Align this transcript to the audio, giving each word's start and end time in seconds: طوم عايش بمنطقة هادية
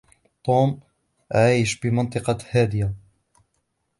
طوم 0.43 0.79
عايش 1.33 1.79
بمنطقة 1.79 2.37
هادية 2.51 2.93